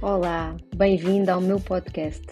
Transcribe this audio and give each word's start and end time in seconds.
Olá, 0.00 0.56
bem-vindo 0.76 1.28
ao 1.28 1.40
meu 1.40 1.58
podcast. 1.58 2.22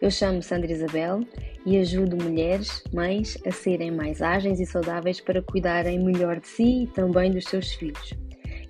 Eu 0.00 0.08
chamo 0.08 0.40
Sandra 0.40 0.70
Isabel 0.70 1.18
e 1.66 1.76
ajudo 1.76 2.16
mulheres, 2.16 2.80
mães, 2.94 3.36
a 3.44 3.50
serem 3.50 3.90
mais 3.90 4.22
ágeis 4.22 4.60
e 4.60 4.66
saudáveis 4.66 5.20
para 5.20 5.42
cuidarem 5.42 5.98
melhor 5.98 6.38
de 6.38 6.46
si 6.46 6.84
e 6.84 6.86
também 6.86 7.32
dos 7.32 7.42
seus 7.46 7.72
filhos. 7.72 8.14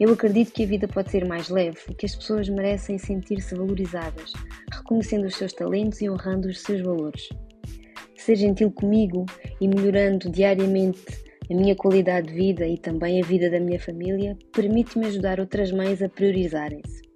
Eu 0.00 0.14
acredito 0.14 0.50
que 0.52 0.64
a 0.64 0.66
vida 0.66 0.88
pode 0.88 1.10
ser 1.10 1.26
mais 1.26 1.50
leve 1.50 1.78
e 1.90 1.94
que 1.94 2.06
as 2.06 2.14
pessoas 2.14 2.48
merecem 2.48 2.96
sentir-se 2.96 3.54
valorizadas, 3.54 4.32
reconhecendo 4.72 5.26
os 5.26 5.34
seus 5.34 5.52
talentos 5.52 6.00
e 6.00 6.08
honrando 6.08 6.48
os 6.48 6.62
seus 6.62 6.80
valores. 6.80 7.28
Ser 8.16 8.36
gentil 8.36 8.70
comigo 8.70 9.26
e 9.60 9.68
melhorando 9.68 10.30
diariamente 10.30 11.04
a 11.50 11.54
minha 11.54 11.76
qualidade 11.76 12.28
de 12.28 12.34
vida 12.34 12.66
e 12.66 12.78
também 12.78 13.22
a 13.22 13.26
vida 13.26 13.50
da 13.50 13.60
minha 13.60 13.78
família 13.78 14.38
permite-me 14.54 15.04
ajudar 15.04 15.38
outras 15.38 15.70
mães 15.70 16.00
a 16.00 16.08
priorizarem-se. 16.08 17.07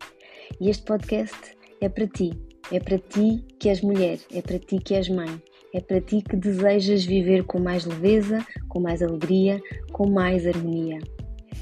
E 0.61 0.71
este 0.71 0.85
podcast 0.85 1.37
é 1.81 1.89
para 1.89 2.07
ti. 2.07 2.31
É 2.71 2.79
para 2.81 2.99
ti 2.99 3.45
que 3.59 3.69
és 3.69 3.81
mulher, 3.83 4.19
é 4.33 4.41
para 4.41 4.59
ti 4.59 4.79
que 4.79 4.95
és 4.95 5.09
mãe, 5.09 5.43
é 5.75 5.81
para 5.81 6.01
ti 6.01 6.23
que 6.23 6.37
desejas 6.37 7.05
viver 7.05 7.45
com 7.45 7.59
mais 7.59 7.85
leveza, 7.85 8.47
com 8.69 8.81
mais 8.81 9.03
alegria, 9.03 9.61
com 9.93 10.09
mais 10.09 10.47
harmonia. 10.47 10.99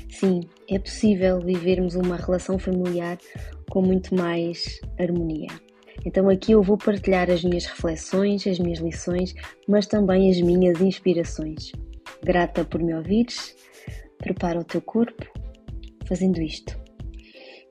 Sim, 0.09 0.41
é 0.69 0.79
possível 0.79 1.41
vivermos 1.41 1.95
uma 1.95 2.17
relação 2.17 2.59
familiar 2.59 3.19
com 3.71 3.83
muito 3.83 4.15
mais 4.15 4.81
harmonia. 4.99 5.49
Então 6.05 6.29
aqui 6.29 6.53
eu 6.53 6.63
vou 6.63 6.77
partilhar 6.77 7.31
as 7.31 7.43
minhas 7.43 7.67
reflexões, 7.67 8.47
as 8.47 8.59
minhas 8.59 8.79
lições, 8.79 9.35
mas 9.67 9.87
também 9.87 10.31
as 10.31 10.41
minhas 10.41 10.81
inspirações. 10.81 11.73
Grata 12.23 12.65
por 12.65 12.83
me 12.83 12.95
ouvires, 12.95 13.57
prepara 14.19 14.61
o 14.61 14.65
teu 14.65 14.81
corpo 14.81 15.27
fazendo 16.07 16.41
isto. 16.41 16.79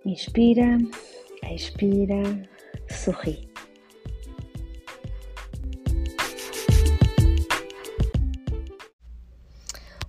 Inspira 0.05 0.77
Expira, 1.43 2.23
sorri. 2.89 3.49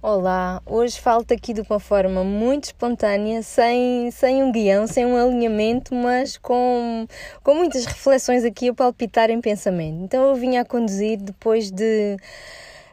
Olá, 0.02 0.62
hoje 0.64 0.98
falo-te 0.98 1.34
aqui 1.34 1.52
de 1.52 1.60
uma 1.60 1.78
forma 1.78 2.24
muito 2.24 2.64
espontânea, 2.64 3.42
sem, 3.42 4.10
sem 4.10 4.42
um 4.42 4.50
guião, 4.50 4.86
sem 4.86 5.04
um 5.04 5.16
alinhamento, 5.16 5.94
mas 5.94 6.38
com, 6.38 7.06
com 7.42 7.54
muitas 7.54 7.84
reflexões 7.84 8.44
aqui 8.44 8.68
a 8.68 8.74
palpitar 8.74 9.30
em 9.30 9.40
pensamento. 9.40 10.02
Então 10.02 10.28
eu 10.28 10.34
vinha 10.34 10.62
a 10.62 10.64
conduzir 10.64 11.18
depois 11.18 11.70
de 11.70 12.16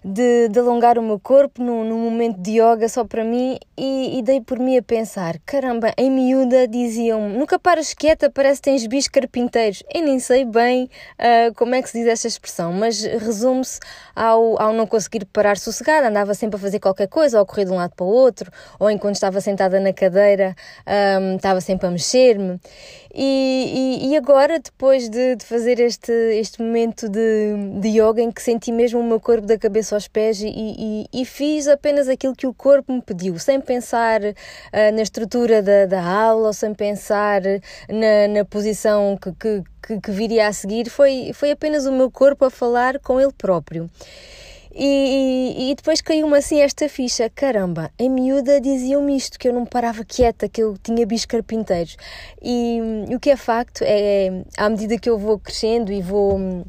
de, 0.07 0.47
de 0.47 0.59
alongar 0.59 0.97
o 0.97 1.01
meu 1.01 1.19
corpo 1.19 1.61
num, 1.61 1.83
num 1.83 1.97
momento 1.97 2.39
de 2.39 2.61
yoga 2.61 2.87
só 2.87 3.03
para 3.03 3.25
mim 3.25 3.59
e, 3.77 4.17
e 4.17 4.21
dei 4.21 4.39
por 4.39 4.57
mim 4.57 4.77
a 4.77 4.81
pensar: 4.81 5.37
caramba, 5.45 5.93
em 5.97 6.09
miúda 6.09 6.65
diziam 6.65 7.27
nunca 7.27 7.59
paras 7.59 7.93
quieta, 7.93 8.29
parece 8.29 8.61
que 8.61 8.69
tens 8.69 8.87
bichos 8.87 9.09
carpinteiros. 9.09 9.83
Eu 9.93 10.03
nem 10.03 10.17
sei 10.19 10.45
bem 10.45 10.85
uh, 11.19 11.53
como 11.55 11.75
é 11.75 11.81
que 11.81 11.89
se 11.89 11.99
diz 11.99 12.07
esta 12.07 12.27
expressão, 12.27 12.71
mas 12.71 13.03
resume-se 13.03 13.79
ao, 14.15 14.61
ao 14.61 14.71
não 14.71 14.87
conseguir 14.87 15.25
parar 15.25 15.57
sossegada, 15.57 16.07
andava 16.07 16.33
sempre 16.33 16.55
a 16.55 16.59
fazer 16.59 16.79
qualquer 16.79 17.07
coisa, 17.07 17.37
ou 17.37 17.43
a 17.43 17.45
correr 17.45 17.65
de 17.65 17.71
um 17.71 17.75
lado 17.75 17.93
para 17.93 18.05
o 18.05 18.09
outro, 18.09 18.49
ou 18.79 18.89
enquanto 18.89 19.15
estava 19.15 19.41
sentada 19.41 19.79
na 19.79 19.91
cadeira, 19.91 20.55
um, 20.87 21.33
ah, 21.33 21.35
estava 21.35 21.59
sempre 21.59 21.87
a 21.87 21.91
mexer-me. 21.91 22.59
E, 23.13 24.03
e, 24.03 24.09
e, 24.09 24.17
agora, 24.17 24.59
depois 24.59 25.09
de, 25.09 25.35
de, 25.35 25.43
fazer 25.43 25.79
este, 25.79 26.11
este 26.11 26.61
momento 26.61 27.09
de, 27.09 27.79
de 27.79 27.99
yoga 27.99 28.21
em 28.21 28.31
que 28.31 28.41
senti 28.41 28.71
mesmo 28.71 28.99
o 28.99 29.03
meu 29.03 29.19
corpo 29.19 29.47
da 29.47 29.57
cabeça 29.57 29.96
aos 29.97 30.07
pés 30.07 30.41
e, 30.41 30.47
e, 30.47 31.05
e 31.11 31.25
fiz 31.25 31.67
apenas 31.67 32.07
aquilo 32.07 32.35
que 32.35 32.47
o 32.47 32.53
corpo 32.53 32.93
me 32.93 33.01
pediu, 33.01 33.37
sem 33.39 33.59
pensar 33.59 34.21
uh, 34.21 34.33
na 34.93 35.01
estrutura 35.01 35.61
da, 35.61 35.85
da 35.85 36.03
aula, 36.03 36.53
sem 36.53 36.73
pensar 36.73 37.41
na, 37.89 38.27
na 38.33 38.45
posição 38.45 39.17
que, 39.17 39.31
que, 39.33 39.63
que, 39.85 40.01
que 40.01 40.11
viria 40.11 40.47
a 40.47 40.53
seguir, 40.53 40.89
foi, 40.89 41.31
foi 41.33 41.51
apenas 41.51 41.85
o 41.85 41.91
meu 41.91 42.09
corpo 42.09 42.45
a 42.45 42.49
falar 42.49 42.99
com 42.99 43.19
ele 43.19 43.33
próprio. 43.37 43.89
E, 44.79 45.71
e, 45.71 45.75
depois 45.75 46.01
caiu-me 46.01 46.37
assim 46.37 46.61
esta 46.61 46.87
ficha: 46.87 47.31
caramba, 47.33 47.89
em 47.97 48.11
miúda 48.11 48.61
diziam-me 48.61 49.17
isto, 49.17 49.39
que 49.39 49.47
eu 49.47 49.53
não 49.53 49.65
parava 49.65 50.05
quieta, 50.05 50.47
que 50.47 50.61
eu 50.61 50.77
tinha 50.77 51.03
bichos 51.03 51.25
carpinteiros. 51.25 51.97
E, 52.39 52.79
e 53.09 53.15
o 53.15 53.19
que 53.19 53.31
é 53.31 53.35
facto 53.35 53.81
é, 53.81 54.43
à 54.55 54.69
medida 54.69 54.99
que 54.99 55.09
eu 55.09 55.17
vou 55.17 55.39
crescendo 55.39 55.91
e 55.91 55.99
vou 55.99 56.63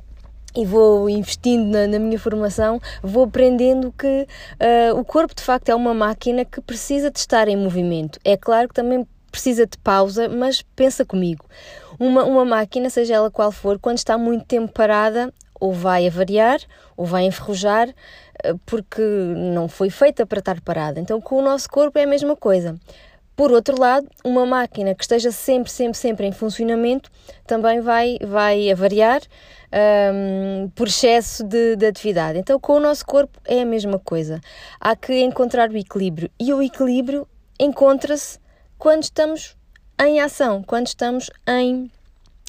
e 0.56 0.64
vou 0.64 1.08
investindo 1.08 1.70
na, 1.70 1.86
na, 1.86 1.98
minha 1.98 2.18
formação, 2.18 2.80
vou 3.02 3.24
aprendendo 3.24 3.92
que 3.96 4.26
uh, 4.26 4.98
o 4.98 5.04
corpo 5.04 5.34
de 5.34 5.42
facto 5.42 5.68
é 5.68 5.74
uma 5.74 5.94
máquina 5.94 6.44
que 6.44 6.60
precisa 6.60 7.10
de 7.10 7.18
estar 7.18 7.48
em 7.48 7.56
movimento. 7.56 8.18
É 8.24 8.36
claro 8.36 8.68
que 8.68 8.74
também 8.74 9.06
precisa 9.30 9.66
de 9.66 9.76
pausa, 9.78 10.28
mas 10.28 10.62
pensa 10.74 11.04
comigo. 11.04 11.44
Uma, 11.98 12.24
uma 12.24 12.44
máquina, 12.44 12.88
seja 12.88 13.14
ela 13.14 13.30
qual 13.30 13.52
for, 13.52 13.78
quando 13.78 13.98
está 13.98 14.16
muito 14.16 14.44
tempo 14.46 14.72
parada, 14.72 15.32
ou 15.60 15.72
vai 15.72 16.06
avariar 16.06 16.60
ou 16.96 17.04
vai 17.04 17.24
enferrujar 17.24 17.88
eh, 18.42 18.54
porque 18.64 19.02
não 19.02 19.68
foi 19.68 19.90
feita 19.90 20.26
para 20.26 20.38
estar 20.38 20.60
parada. 20.60 21.00
Então, 21.00 21.20
com 21.20 21.36
o 21.36 21.42
nosso 21.42 21.68
corpo 21.68 21.98
é 21.98 22.04
a 22.04 22.06
mesma 22.06 22.36
coisa. 22.36 22.78
Por 23.38 23.52
outro 23.52 23.80
lado, 23.80 24.08
uma 24.24 24.44
máquina 24.44 24.96
que 24.96 25.04
esteja 25.04 25.30
sempre, 25.30 25.70
sempre, 25.70 25.96
sempre 25.96 26.26
em 26.26 26.32
funcionamento 26.32 27.08
também 27.46 27.80
vai, 27.80 28.18
vai 28.20 28.68
avariar 28.68 29.22
um, 30.12 30.68
por 30.70 30.88
excesso 30.88 31.44
de, 31.44 31.76
de 31.76 31.86
atividade. 31.86 32.36
Então, 32.40 32.58
com 32.58 32.72
o 32.72 32.80
nosso 32.80 33.06
corpo 33.06 33.40
é 33.44 33.60
a 33.60 33.64
mesma 33.64 33.96
coisa. 33.96 34.40
Há 34.80 34.96
que 34.96 35.20
encontrar 35.20 35.70
o 35.70 35.76
equilíbrio. 35.76 36.28
E 36.36 36.52
o 36.52 36.60
equilíbrio 36.60 37.28
encontra-se 37.60 38.40
quando 38.76 39.04
estamos 39.04 39.56
em 40.04 40.20
ação, 40.20 40.64
quando 40.64 40.88
estamos 40.88 41.30
em 41.46 41.88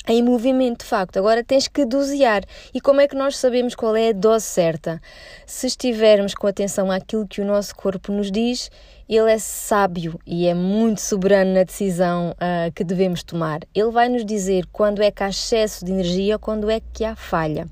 em 0.07 0.23
movimento, 0.23 0.79
de 0.79 0.85
facto. 0.85 1.17
Agora 1.17 1.44
tens 1.44 1.67
que 1.67 1.85
dosear. 1.85 2.44
E 2.73 2.81
como 2.81 3.00
é 3.00 3.07
que 3.07 3.16
nós 3.16 3.38
sabemos 3.38 3.75
qual 3.75 3.95
é 3.95 4.09
a 4.09 4.13
dose 4.13 4.45
certa? 4.45 5.00
Se 5.45 5.67
estivermos 5.67 6.33
com 6.33 6.47
atenção 6.47 6.89
àquilo 6.89 7.27
que 7.27 7.41
o 7.41 7.45
nosso 7.45 7.75
corpo 7.75 8.11
nos 8.11 8.31
diz 8.31 8.71
ele 9.09 9.31
é 9.31 9.39
sábio 9.39 10.19
e 10.23 10.45
é 10.45 10.53
muito 10.53 11.01
soberano 11.01 11.55
na 11.55 11.63
decisão 11.63 12.29
uh, 12.33 12.71
que 12.75 12.83
devemos 12.83 13.23
tomar. 13.23 13.61
Ele 13.73 13.89
vai 13.89 14.07
nos 14.07 14.23
dizer 14.23 14.67
quando 14.71 15.01
é 15.01 15.09
que 15.09 15.23
há 15.23 15.29
excesso 15.29 15.83
de 15.83 15.91
energia 15.91 16.35
ou 16.35 16.39
quando 16.39 16.69
é 16.69 16.79
que 16.93 17.03
há 17.03 17.15
falha. 17.15 17.67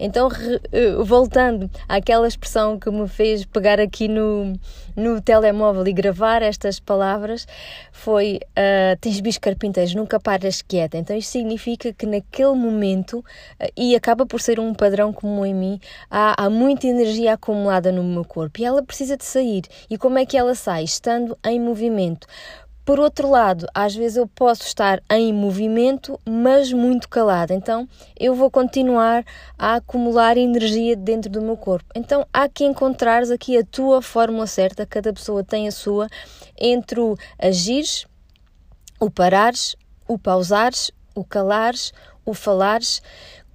Então, 0.00 0.26
re, 0.26 0.56
uh, 0.56 1.04
voltando 1.04 1.70
àquela 1.88 2.26
expressão 2.26 2.76
que 2.76 2.90
me 2.90 3.06
fez 3.06 3.44
pegar 3.44 3.78
aqui 3.78 4.08
no, 4.08 4.58
no 4.96 5.20
telemóvel 5.20 5.86
e 5.86 5.92
gravar 5.92 6.42
estas 6.42 6.80
palavras, 6.80 7.46
foi: 7.92 8.40
uh, 8.50 8.98
Tens 9.00 9.20
bicho 9.20 9.40
carpinteiros, 9.40 9.94
nunca 9.94 10.18
paras 10.18 10.60
quieta. 10.60 10.98
Então, 10.98 11.16
isto 11.16 11.30
significa 11.30 11.92
que 11.92 12.04
naquele 12.04 12.54
momento, 12.54 13.24
e 13.76 13.94
acaba 13.94 14.26
por 14.26 14.40
ser 14.40 14.58
um 14.58 14.74
padrão 14.74 15.12
comum 15.12 15.46
em 15.46 15.54
mim, 15.54 15.80
há, 16.10 16.46
há 16.46 16.50
muita 16.50 16.88
energia 16.88 17.34
acumulada 17.34 17.92
no 17.92 18.02
meu 18.02 18.24
corpo 18.24 18.60
e 18.60 18.64
ela 18.64 18.82
precisa 18.82 19.16
de 19.16 19.24
sair. 19.24 19.62
E 19.88 19.96
como 19.96 20.18
é 20.18 20.26
que 20.26 20.36
ela 20.36 20.54
sai? 20.56 20.79
Estando 20.82 21.36
em 21.44 21.60
movimento. 21.60 22.26
Por 22.84 22.98
outro 22.98 23.30
lado, 23.30 23.66
às 23.72 23.94
vezes 23.94 24.16
eu 24.16 24.26
posso 24.26 24.62
estar 24.62 25.00
em 25.10 25.32
movimento, 25.32 26.18
mas 26.24 26.72
muito 26.72 27.08
calada. 27.08 27.54
Então, 27.54 27.88
eu 28.18 28.34
vou 28.34 28.50
continuar 28.50 29.24
a 29.56 29.76
acumular 29.76 30.36
energia 30.36 30.96
dentro 30.96 31.30
do 31.30 31.40
meu 31.40 31.56
corpo. 31.56 31.88
Então, 31.94 32.26
há 32.32 32.48
que 32.48 32.64
encontrares 32.64 33.30
aqui 33.30 33.56
a 33.56 33.64
tua 33.64 34.02
fórmula 34.02 34.46
certa, 34.46 34.84
cada 34.84 35.12
pessoa 35.12 35.44
tem 35.44 35.68
a 35.68 35.70
sua, 35.70 36.08
entre 36.58 36.98
o 36.98 37.16
agires, 37.38 38.06
o 38.98 39.08
parares, 39.08 39.76
o 40.08 40.18
pausares, 40.18 40.90
o 41.14 41.22
calares, 41.22 41.92
o 42.26 42.34
falares. 42.34 43.00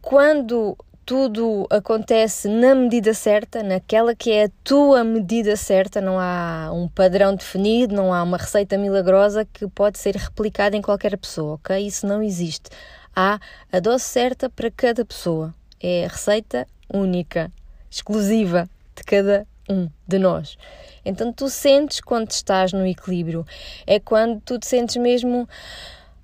Quando 0.02 0.78
tudo 1.06 1.68
acontece 1.70 2.48
na 2.48 2.74
medida 2.74 3.14
certa, 3.14 3.62
naquela 3.62 4.16
que 4.16 4.32
é 4.32 4.46
a 4.46 4.52
tua 4.64 5.04
medida 5.04 5.56
certa, 5.56 6.02
não 6.02 6.20
há 6.20 6.72
um 6.74 6.88
padrão 6.88 7.36
definido, 7.36 7.94
não 7.94 8.12
há 8.12 8.24
uma 8.24 8.38
receita 8.38 8.76
milagrosa 8.76 9.46
que 9.46 9.68
pode 9.68 10.00
ser 10.00 10.16
replicada 10.16 10.76
em 10.76 10.82
qualquer 10.82 11.16
pessoa, 11.18 11.56
ok? 11.56 11.86
Isso 11.86 12.08
não 12.08 12.24
existe. 12.24 12.72
Há 13.16 13.40
a 13.72 13.80
dose 13.80 14.04
certa 14.04 14.50
para 14.50 14.72
cada 14.72 15.06
pessoa. 15.06 15.54
É 15.80 16.06
a 16.06 16.08
receita 16.08 16.68
única, 16.92 17.52
exclusiva 17.90 18.68
de 18.96 19.04
cada 19.04 19.46
um 19.70 19.88
de 20.08 20.18
nós. 20.18 20.58
Então 21.06 21.32
tu 21.32 21.50
sentes 21.50 22.02
quando 22.02 22.32
estás 22.32 22.74
no 22.74 22.86
equilíbrio, 22.86 23.46
é 23.86 24.00
quando 24.00 24.42
tu 24.42 24.58
te 24.58 24.66
sentes 24.66 24.96
mesmo. 24.96 25.48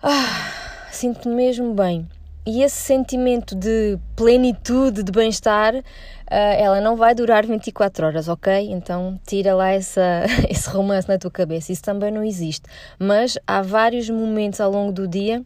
Ah, 0.01 0.89
sinto-me 0.91 1.35
mesmo 1.35 1.75
bem 1.75 2.09
e 2.45 2.63
esse 2.63 2.75
sentimento 2.75 3.55
de 3.55 3.99
plenitude, 4.15 5.03
de 5.03 5.11
bem-estar, 5.11 5.75
uh, 5.75 5.83
ela 6.29 6.81
não 6.81 6.95
vai 6.95 7.13
durar 7.13 7.45
24 7.45 8.07
horas, 8.07 8.27
ok? 8.27 8.71
Então 8.71 9.19
tira 9.27 9.53
lá 9.53 9.69
essa, 9.69 10.25
esse 10.49 10.67
romance 10.69 11.07
na 11.07 11.19
tua 11.19 11.29
cabeça, 11.29 11.71
isso 11.71 11.83
também 11.83 12.11
não 12.11 12.23
existe. 12.23 12.63
Mas 12.97 13.37
há 13.45 13.61
vários 13.61 14.09
momentos 14.09 14.59
ao 14.59 14.71
longo 14.71 14.91
do 14.91 15.07
dia 15.07 15.43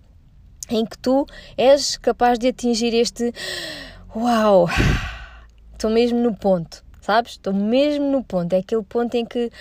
em 0.69 0.85
que 0.85 0.97
tu 0.97 1.25
és 1.57 1.97
capaz 1.97 2.39
de 2.39 2.47
atingir 2.47 2.93
este 2.93 3.33
uau, 4.15 4.67
estou 5.73 5.91
mesmo 5.91 6.19
no 6.19 6.33
ponto, 6.33 6.83
sabes? 7.01 7.33
Estou 7.33 7.53
mesmo 7.53 8.09
no 8.09 8.23
ponto, 8.23 8.53
é 8.53 8.59
aquele 8.59 8.83
ponto 8.83 9.15
em 9.15 9.25
que 9.25 9.51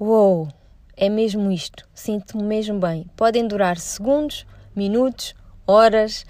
uau, 0.00 0.48
é 0.96 1.10
mesmo 1.10 1.52
isto, 1.52 1.86
sinto-me 1.94 2.42
mesmo 2.42 2.80
bem. 2.80 3.06
Podem 3.14 3.46
durar 3.46 3.76
segundos, 3.76 4.46
minutos 4.74 5.34
horas, 5.68 6.24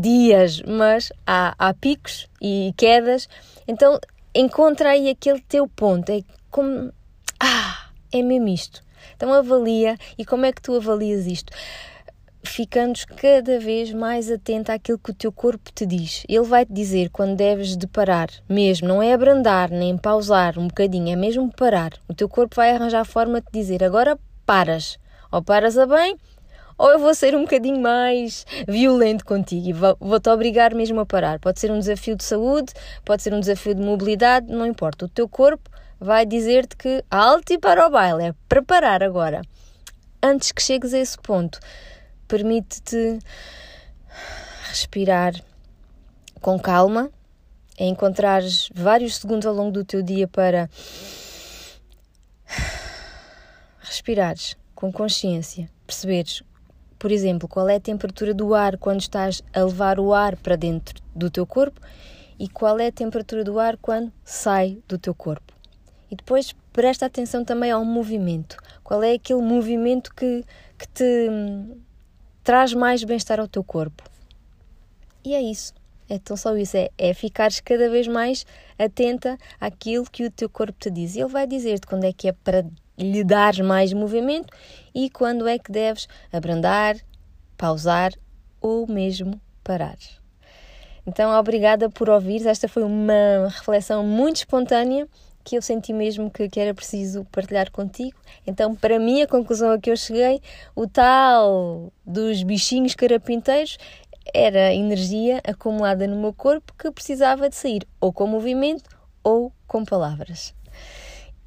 dias, 0.00 0.62
mas 0.62 1.12
há, 1.26 1.54
há 1.58 1.74
picos 1.74 2.26
e 2.40 2.72
quedas. 2.76 3.28
Então 3.68 4.00
encontra 4.34 4.90
aí 4.90 5.10
aquele 5.10 5.40
teu 5.42 5.68
ponto. 5.68 6.10
É 6.10 6.22
como. 6.50 6.90
Ah, 7.38 7.90
é 8.10 8.22
mesmo 8.22 8.48
isto. 8.48 8.82
Então 9.14 9.32
avalia 9.32 9.96
e 10.18 10.24
como 10.24 10.46
é 10.46 10.52
que 10.52 10.62
tu 10.62 10.74
avalias 10.74 11.26
isto? 11.26 11.52
ficando 12.42 12.98
cada 13.16 13.58
vez 13.58 13.92
mais 13.92 14.30
atento 14.30 14.72
àquilo 14.72 14.98
que 14.98 15.10
o 15.10 15.14
teu 15.14 15.30
corpo 15.30 15.70
te 15.72 15.84
diz. 15.84 16.24
Ele 16.28 16.44
vai 16.44 16.64
te 16.64 16.72
dizer 16.72 17.10
quando 17.10 17.36
deves 17.36 17.76
de 17.76 17.86
parar, 17.86 18.28
mesmo, 18.48 18.88
não 18.88 19.02
é 19.02 19.12
abrandar, 19.12 19.70
nem 19.70 19.96
pausar 19.96 20.58
um 20.58 20.66
bocadinho, 20.66 21.12
é 21.12 21.16
mesmo 21.16 21.52
parar. 21.54 21.92
O 22.08 22.14
teu 22.14 22.28
corpo 22.28 22.56
vai 22.56 22.70
arranjar 22.70 23.00
a 23.00 23.04
forma 23.04 23.40
de 23.40 23.46
te 23.46 23.52
dizer 23.52 23.84
agora 23.84 24.18
paras. 24.46 24.98
Ou 25.30 25.42
paras 25.42 25.78
a 25.78 25.86
bem, 25.86 26.16
ou 26.80 26.92
eu 26.92 26.98
vou 26.98 27.14
ser 27.14 27.36
um 27.36 27.42
bocadinho 27.42 27.78
mais 27.78 28.46
violento 28.66 29.22
contigo 29.22 29.68
e 29.68 29.72
vou-te 29.74 30.30
obrigar 30.30 30.74
mesmo 30.74 30.98
a 30.98 31.04
parar. 31.04 31.38
Pode 31.38 31.60
ser 31.60 31.70
um 31.70 31.78
desafio 31.78 32.16
de 32.16 32.24
saúde, 32.24 32.72
pode 33.04 33.22
ser 33.22 33.34
um 33.34 33.40
desafio 33.40 33.74
de 33.74 33.82
mobilidade, 33.82 34.50
não 34.50 34.64
importa. 34.64 35.04
O 35.04 35.08
teu 35.08 35.28
corpo 35.28 35.68
vai 36.00 36.24
dizer-te 36.24 36.74
que 36.78 37.04
alto 37.10 37.52
e 37.52 37.58
para 37.58 37.86
o 37.86 37.90
baile, 37.90 38.28
é 38.28 38.34
preparar 38.48 39.02
agora. 39.02 39.42
Antes 40.22 40.52
que 40.52 40.62
chegues 40.62 40.94
a 40.94 40.98
esse 40.98 41.18
ponto, 41.18 41.60
permite-te 42.26 43.18
respirar 44.70 45.34
com 46.40 46.58
calma, 46.58 47.10
é 47.76 47.84
encontrar 47.84 48.40
vários 48.74 49.16
segundos 49.16 49.46
ao 49.46 49.52
longo 49.52 49.72
do 49.72 49.84
teu 49.84 50.02
dia 50.02 50.26
para 50.26 50.70
respirares 53.80 54.56
com 54.74 54.90
consciência, 54.90 55.68
perceberes, 55.86 56.42
por 57.00 57.10
exemplo, 57.10 57.48
qual 57.48 57.68
é 57.68 57.74
a 57.76 57.80
temperatura 57.80 58.32
do 58.32 58.54
ar 58.54 58.76
quando 58.76 59.00
estás 59.00 59.42
a 59.52 59.64
levar 59.64 59.98
o 59.98 60.14
ar 60.14 60.36
para 60.36 60.54
dentro 60.54 61.02
do 61.16 61.28
teu 61.28 61.44
corpo 61.44 61.80
e 62.38 62.46
qual 62.46 62.78
é 62.78 62.86
a 62.86 62.92
temperatura 62.92 63.42
do 63.42 63.58
ar 63.58 63.76
quando 63.76 64.12
sai 64.24 64.78
do 64.86 64.96
teu 64.98 65.14
corpo. 65.14 65.52
E 66.10 66.14
depois 66.14 66.54
presta 66.72 67.06
atenção 67.06 67.44
também 67.44 67.70
ao 67.70 67.84
movimento. 67.84 68.56
Qual 68.84 69.02
é 69.02 69.14
aquele 69.14 69.42
movimento 69.42 70.14
que, 70.14 70.44
que 70.78 70.86
te 70.88 71.28
traz 72.42 72.74
mais 72.74 73.04
bem-estar 73.04 73.38
ao 73.38 73.48
teu 73.48 73.62
corpo. 73.62 74.02
E 75.24 75.34
é 75.34 75.42
isso. 75.42 75.74
É 76.08 76.18
tão 76.18 76.36
só 76.36 76.56
isso. 76.56 76.76
É, 76.76 76.90
é 76.98 77.14
ficares 77.14 77.60
cada 77.60 77.88
vez 77.88 78.08
mais 78.08 78.44
atenta 78.78 79.38
àquilo 79.60 80.04
que 80.10 80.24
o 80.24 80.30
teu 80.30 80.48
corpo 80.48 80.76
te 80.78 80.90
diz. 80.90 81.14
E 81.14 81.20
ele 81.20 81.28
vai 81.28 81.46
dizer-te 81.46 81.86
quando 81.86 82.04
é 82.04 82.12
que 82.12 82.28
é 82.28 82.32
para 82.32 82.64
lhe 82.98 83.24
dar 83.24 83.56
mais 83.62 83.92
movimento 83.92 84.52
e 84.94 85.08
quando 85.10 85.48
é 85.48 85.58
que 85.58 85.72
deves 85.72 86.08
abrandar, 86.32 86.96
pausar 87.56 88.12
ou 88.60 88.86
mesmo 88.86 89.40
parar. 89.62 89.96
Então, 91.06 91.30
obrigada 91.38 91.88
por 91.88 92.10
ouvir. 92.10 92.46
Esta 92.46 92.68
foi 92.68 92.82
uma 92.82 93.48
reflexão 93.48 94.04
muito 94.04 94.36
espontânea 94.36 95.08
que 95.42 95.56
eu 95.56 95.62
senti 95.62 95.92
mesmo 95.92 96.30
que, 96.30 96.48
que 96.48 96.60
era 96.60 96.74
preciso 96.74 97.24
partilhar 97.32 97.70
contigo. 97.70 98.16
Então, 98.46 98.74
para 98.74 98.98
mim, 98.98 99.22
a 99.22 99.26
conclusão 99.26 99.72
a 99.72 99.78
que 99.78 99.90
eu 99.90 99.96
cheguei, 99.96 100.40
o 100.76 100.86
tal 100.86 101.92
dos 102.04 102.42
bichinhos 102.42 102.94
carapinteiros 102.94 103.78
era 104.34 104.72
energia 104.74 105.40
acumulada 105.44 106.06
no 106.06 106.16
meu 106.16 106.32
corpo 106.32 106.74
que 106.78 106.90
precisava 106.90 107.48
de 107.48 107.56
sair 107.56 107.86
ou 108.00 108.12
com 108.12 108.26
movimento 108.26 108.88
ou 109.24 109.52
com 109.66 109.84
palavras. 109.84 110.54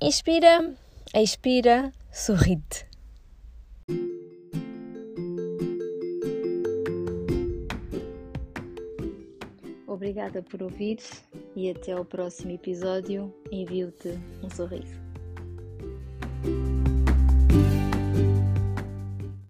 Inspira, 0.01 0.73
expira, 1.21 1.91
sorrite. 2.11 2.87
Obrigada 9.85 10.41
por 10.41 10.63
ouvir 10.63 10.97
e 11.55 11.69
até 11.69 11.91
ao 11.91 12.03
próximo 12.03 12.51
episódio. 12.51 13.31
Envio-te 13.51 14.19
um 14.43 14.49
sorriso. 14.49 15.02